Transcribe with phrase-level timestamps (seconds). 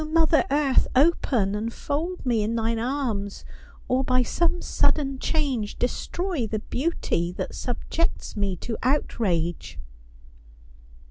[0.01, 3.45] Ch, mother earth, open and fold me in thine arms,
[3.87, 9.77] or by some sudden change destroy the beauty that subjects me to outrage."